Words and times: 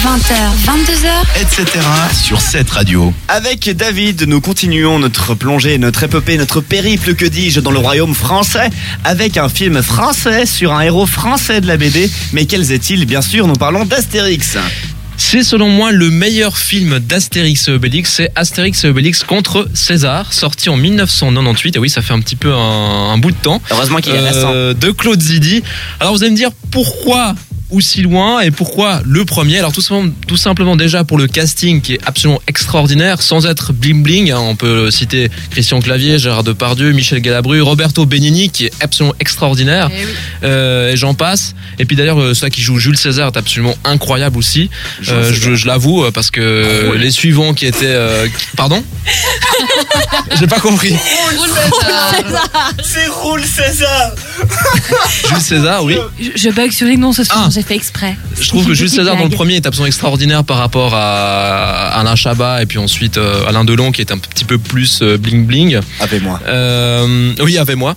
20h, 0.00 0.32
22h, 0.64 1.42
etc. 1.42 1.86
sur 2.24 2.40
cette 2.40 2.70
radio. 2.70 3.12
Avec 3.28 3.68
David, 3.76 4.26
nous 4.26 4.40
continuons 4.40 4.98
notre 4.98 5.34
plongée, 5.34 5.76
notre 5.76 6.02
épopée, 6.04 6.38
notre 6.38 6.62
périple, 6.62 7.14
que 7.14 7.26
dis-je, 7.26 7.60
dans 7.60 7.70
le 7.70 7.80
royaume 7.80 8.14
français, 8.14 8.70
avec 9.04 9.36
un 9.36 9.50
film 9.50 9.82
français 9.82 10.46
sur 10.46 10.72
un 10.72 10.80
héros 10.80 11.04
français 11.04 11.60
de 11.60 11.66
la 11.66 11.76
BD. 11.76 12.10
Mais 12.32 12.46
quels 12.46 12.72
est-il? 12.72 13.04
Bien 13.04 13.20
sûr, 13.20 13.46
nous 13.46 13.56
parlons 13.56 13.84
d'Astérix. 13.84 14.56
C'est 15.18 15.42
selon 15.42 15.68
moi 15.68 15.92
le 15.92 16.08
meilleur 16.08 16.56
film 16.56 16.98
d'Astérix 16.98 17.68
et 17.68 17.72
Obélix, 17.72 18.10
c'est 18.14 18.32
Astérix 18.36 18.82
et 18.84 18.88
Obélix 18.88 19.22
contre 19.22 19.68
César, 19.74 20.32
sorti 20.32 20.70
en 20.70 20.78
1998. 20.78 21.76
Et 21.76 21.78
oui, 21.78 21.90
ça 21.90 22.00
fait 22.00 22.14
un 22.14 22.20
petit 22.20 22.36
peu 22.36 22.54
un, 22.54 23.10
un 23.12 23.18
bout 23.18 23.32
de 23.32 23.36
temps. 23.36 23.60
Heureusement 23.70 23.98
qu'il 23.98 24.14
est 24.14 24.20
récent. 24.20 24.50
Euh, 24.50 24.72
de 24.72 24.90
Claude 24.92 25.20
Zidi. 25.20 25.62
Alors 26.00 26.14
vous 26.14 26.22
allez 26.22 26.32
me 26.32 26.36
dire 26.36 26.52
pourquoi 26.70 27.34
aussi 27.70 28.02
loin 28.02 28.40
et 28.40 28.50
pourquoi 28.50 29.00
le 29.04 29.24
premier? 29.24 29.58
Alors 29.58 29.72
tout 29.72 29.80
simplement, 29.80 30.12
tout 30.26 30.36
simplement 30.36 30.76
déjà 30.76 31.04
pour 31.04 31.18
le 31.18 31.26
casting 31.26 31.80
qui 31.80 31.94
est 31.94 32.00
absolument 32.06 32.40
extraordinaire, 32.46 33.22
sans 33.22 33.46
être 33.46 33.72
bling 33.72 34.02
bling. 34.02 34.30
hein. 34.30 34.38
on 34.40 34.56
peut 34.56 34.90
citer 34.90 35.30
Christian 35.50 35.80
Clavier, 35.80 36.18
Gérard 36.18 36.44
Depardieu, 36.44 36.92
Michel 36.92 37.20
Galabru, 37.20 37.60
Roberto 37.62 38.06
Benigni 38.06 38.50
qui 38.50 38.66
est 38.66 38.72
absolument 38.80 39.14
extraordinaire. 39.20 39.90
Euh, 40.42 40.92
et 40.92 40.96
j'en 40.96 41.14
passe. 41.14 41.54
Et 41.78 41.84
puis 41.84 41.96
d'ailleurs, 41.96 42.20
euh, 42.20 42.34
celui 42.34 42.50
qui 42.52 42.62
joue 42.62 42.78
Jules 42.78 42.96
César 42.98 43.28
est 43.32 43.36
absolument 43.38 43.74
incroyable 43.84 44.36
aussi. 44.38 44.70
Euh, 45.08 45.32
je 45.32 45.54
je 45.54 45.66
l'avoue 45.66 46.04
euh, 46.04 46.10
parce 46.10 46.30
que 46.30 46.94
les 46.96 47.10
suivants 47.10 47.54
qui 47.54 47.66
étaient, 47.66 47.86
euh, 47.86 48.26
qui- 48.26 48.56
pardon, 48.56 48.82
j'ai 50.38 50.46
pas 50.46 50.60
compris. 50.60 50.94
C'est 52.82 53.06
Roule 53.08 53.44
César 53.44 54.12
Jules 55.30 55.40
César, 55.40 55.84
oui. 55.84 55.96
Je, 56.20 56.30
je 56.36 56.50
bug 56.50 56.70
sur 56.72 56.86
les 56.86 56.96
noms 56.96 57.12
ce 57.12 57.24
soir, 57.24 57.44
Ah. 57.46 57.50
j'ai 57.52 57.62
fait 57.62 57.74
exprès. 57.76 58.16
Je 58.40 58.48
trouve 58.48 58.66
que 58.66 58.74
Jules 58.74 58.90
César 58.90 59.16
dans 59.16 59.24
le 59.24 59.30
premier 59.30 59.54
est 59.56 59.66
absolument 59.66 59.86
extraordinaire 59.86 60.44
par 60.44 60.58
rapport 60.58 60.92
à 60.94 61.88
Alain 61.98 62.16
Chabat 62.16 62.62
et 62.62 62.66
puis 62.66 62.78
ensuite 62.78 63.16
euh, 63.18 63.46
Alain 63.46 63.64
Delon 63.64 63.92
qui 63.92 64.00
est 64.00 64.12
un 64.12 64.18
petit 64.18 64.44
peu 64.44 64.58
plus 64.58 65.00
euh, 65.02 65.16
bling 65.18 65.46
bling. 65.46 65.78
Avec 66.00 66.22
moi. 66.22 66.40
Euh, 66.46 67.32
oui, 67.42 67.58
avec 67.58 67.76
moi. 67.76 67.96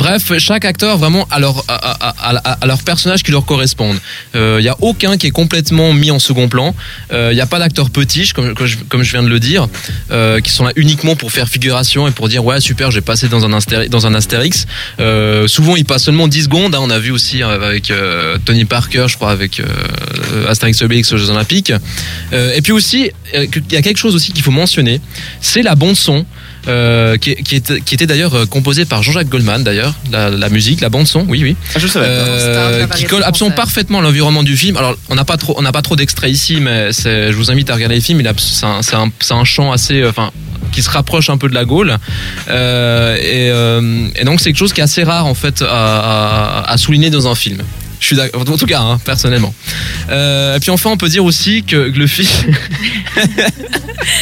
Bref, 0.00 0.32
chaque 0.38 0.64
acteur 0.64 0.96
vraiment 0.96 1.28
à 1.30 1.38
leur, 1.38 2.82
personnage 2.86 3.22
qui 3.22 3.32
leur 3.32 3.44
correspondent. 3.44 3.98
Il 4.34 4.58
n'y 4.60 4.68
a 4.68 4.76
aucun 4.80 5.18
qui 5.18 5.26
est 5.26 5.30
complètement 5.30 5.92
mis 5.92 6.10
en 6.10 6.18
second 6.18 6.48
plan. 6.48 6.74
Il 7.12 7.34
n'y 7.34 7.40
a 7.40 7.46
pas 7.46 7.58
d'acteurs 7.58 7.90
petits, 7.90 8.30
comme, 8.34 8.54
je, 8.64 9.12
viens 9.12 9.22
de 9.22 9.28
le 9.28 9.38
dire, 9.38 9.68
euh, 10.10 10.40
qui 10.40 10.50
sont 10.50 10.64
là 10.64 10.72
uniquement 10.76 11.16
pour 11.16 11.32
faire 11.32 11.48
figuration 11.48 12.08
et 12.08 12.12
pour 12.12 12.28
dire 12.28 12.42
ouais 12.44 12.60
super 12.60 12.90
j'ai 12.90 13.02
passé 13.02 13.28
dans 13.28 13.44
un, 13.44 13.52
Astéri- 13.58 13.90
dans 13.90 14.06
un 14.06 14.14
Astérix. 14.14 14.66
Euh, 15.00 15.46
souvent 15.48 15.76
ils 15.76 15.84
passent 15.84 16.04
seulement 16.04 16.28
10 16.28 16.44
secondes. 16.44 16.74
hein. 16.74 16.78
on 16.80 16.90
a 16.90 16.98
vu 16.98 17.10
aussi 17.10 17.42
euh, 17.42 17.54
avec 17.54 17.90
euh, 17.90 18.38
Tony 18.44 18.64
Parker, 18.64 19.06
je 19.08 19.16
crois, 19.16 19.30
avec 19.30 19.60
euh, 19.60 19.66
Astérix 20.48 20.80
Obélix 20.82 21.12
aux 21.12 21.18
Jeux 21.18 21.30
Olympiques. 21.30 21.72
Euh, 22.32 22.54
et 22.54 22.62
puis 22.62 22.72
aussi, 22.72 23.10
euh, 23.34 23.46
il 23.68 23.72
y 23.72 23.76
a 23.76 23.82
quelque 23.82 23.98
chose 23.98 24.14
aussi 24.14 24.32
qu'il 24.32 24.42
faut 24.42 24.50
mentionner, 24.50 25.00
c'est 25.40 25.62
la 25.62 25.74
bande 25.74 25.96
son. 25.96 26.24
Euh, 26.68 27.16
qui, 27.16 27.34
qui 27.36 27.56
était, 27.56 27.80
qui 27.80 27.94
était 27.94 28.06
d'ailleurs 28.06 28.34
euh, 28.34 28.46
composée 28.46 28.84
par 28.84 29.02
Jean-Jacques 29.02 29.28
Goldman 29.28 29.64
d'ailleurs 29.64 29.94
la, 30.12 30.28
la 30.30 30.48
musique 30.50 30.80
la 30.80 30.88
bande 30.90 31.06
son 31.06 31.24
oui 31.28 31.40
oui 31.42 31.56
Ah, 31.74 31.78
je 31.78 31.86
savais 31.86 32.06
euh, 32.08 32.86
qui 32.88 33.04
colle 33.04 33.22
absolument 33.24 33.56
parfaitement 33.56 33.98
à 34.00 34.02
l'environnement 34.02 34.42
du 34.42 34.56
film. 34.56 34.76
Alors, 34.76 34.96
on 35.08 35.14
n'a 35.14 35.24
pas 35.24 35.36
trop, 35.36 35.54
on 35.58 35.62
n'a 35.62 35.72
pas 35.72 35.82
trop 35.82 35.96
d'extraits 35.96 36.30
ici, 36.30 36.58
mais 36.60 36.92
je 36.92 37.32
vous 37.32 37.50
invite 37.50 37.70
à 37.70 37.74
regarder 37.74 37.96
le 37.96 38.00
film. 38.00 38.22
C'est 38.38 38.66
un, 38.66 38.82
c'est 38.82 38.96
un, 38.96 39.10
c'est 39.20 39.34
un 39.34 39.44
chant 39.44 39.72
assez, 39.72 40.00
euh, 40.02 40.10
enfin, 40.10 40.30
qui 40.72 40.82
se 40.82 40.90
rapproche 40.90 41.30
un 41.30 41.38
peu 41.38 41.48
de 41.48 41.54
la 41.54 41.64
Gaule. 41.64 41.96
Euh, 42.48 43.16
et, 43.16 43.50
euh, 43.50 44.08
et 44.16 44.24
donc, 44.24 44.40
c'est 44.40 44.50
quelque 44.50 44.58
chose 44.58 44.72
qui 44.72 44.80
est 44.80 44.84
assez 44.84 45.02
rare 45.02 45.26
en 45.26 45.34
fait 45.34 45.62
à, 45.62 45.66
à, 45.68 46.72
à 46.72 46.76
souligner 46.76 47.10
dans 47.10 47.28
un 47.28 47.34
film. 47.34 47.62
Je 48.00 48.06
suis 48.06 48.16
d'accord, 48.16 48.40
en 48.40 48.56
tout 48.56 48.66
cas, 48.66 48.80
hein, 48.80 48.98
personnellement. 49.04 49.54
Euh, 50.10 50.56
et 50.56 50.60
puis 50.60 50.70
enfin, 50.70 50.90
on 50.90 50.96
peut 50.96 51.08
dire 51.08 51.24
aussi 51.24 51.62
que 51.62 51.76
le 51.76 52.06
film, 52.06 52.28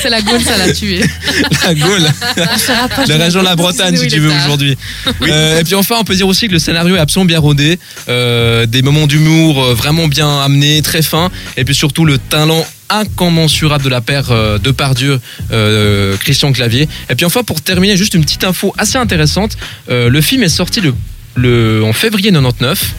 C'est 0.02 0.10
la 0.10 0.20
Gaule, 0.20 0.42
ça 0.42 0.56
l'a 0.56 0.72
tué. 0.72 1.00
la 1.64 1.74
Gaule, 1.74 2.02
la 2.36 3.06
de 3.06 3.12
région 3.12 3.40
de 3.40 3.44
la 3.44 3.56
Bretagne, 3.56 3.96
si 3.96 4.08
tu 4.08 4.18
veux 4.18 4.32
aujourd'hui. 4.32 4.76
Euh, 5.22 5.60
et 5.60 5.64
puis 5.64 5.74
enfin, 5.74 5.96
on 6.00 6.04
peut 6.04 6.16
dire 6.16 6.26
aussi 6.26 6.48
que 6.48 6.52
le 6.52 6.58
scénario 6.58 6.96
est 6.96 7.00
absolument 7.00 7.26
bien 7.26 7.38
rodé, 7.38 7.78
euh, 8.08 8.66
des 8.66 8.82
moments 8.82 9.06
d'humour 9.06 9.74
vraiment 9.74 10.08
bien 10.08 10.40
amenés, 10.40 10.82
très 10.82 11.02
fins, 11.02 11.30
et 11.56 11.64
puis 11.64 11.74
surtout 11.74 12.04
le 12.04 12.18
talent 12.18 12.66
incommensurable 12.90 13.84
de 13.84 13.88
la 13.88 14.00
paire 14.00 14.30
euh, 14.30 14.58
de 14.58 14.70
Pardieu, 14.70 15.20
euh, 15.52 16.16
Christian 16.18 16.52
Clavier. 16.52 16.88
Et 17.10 17.14
puis 17.14 17.26
enfin, 17.26 17.42
pour 17.42 17.60
terminer, 17.60 17.96
juste 17.96 18.14
une 18.14 18.22
petite 18.22 18.44
info 18.44 18.74
assez 18.78 18.96
intéressante. 18.96 19.56
Euh, 19.90 20.08
le 20.08 20.20
film 20.20 20.42
est 20.42 20.48
sorti 20.48 20.80
le, 20.80 20.94
le, 21.36 21.82
en 21.84 21.92
février 21.92 22.30
99 22.30 22.94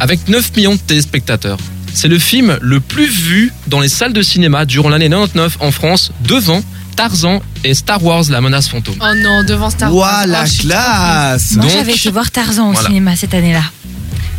avec 0.00 0.28
9 0.28 0.56
millions 0.56 0.74
de 0.74 0.80
téléspectateurs. 0.80 1.58
C'est 1.94 2.08
le 2.08 2.18
film 2.18 2.58
le 2.62 2.80
plus 2.80 3.06
vu 3.06 3.52
dans 3.66 3.80
les 3.80 3.88
salles 3.88 4.12
de 4.14 4.22
cinéma 4.22 4.64
durant 4.64 4.88
l'année 4.88 5.08
99 5.10 5.58
en 5.60 5.70
France, 5.70 6.10
devant 6.26 6.62
Tarzan 6.96 7.42
et 7.64 7.74
Star 7.74 8.02
Wars 8.02 8.24
La 8.30 8.40
menace 8.40 8.68
fantôme. 8.68 8.96
Oh 9.00 9.14
non, 9.22 9.44
devant 9.44 9.70
Star 9.70 9.94
Wars. 9.94 10.20
Ouah, 10.22 10.26
la 10.26 10.44
Oh, 10.44 10.60
classe 10.60 11.52
Moi, 11.52 11.64
Donc- 11.64 11.72
j'avais 11.72 11.92
été 11.94 12.10
voir 12.10 12.30
Tarzan 12.30 12.68
au 12.68 12.72
Voilà. 12.72 12.88
cinéma 12.88 13.16
cette 13.16 13.34
année-là. 13.34 13.62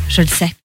Je 0.09 0.21
le 0.21 0.27
sais. 0.27 0.53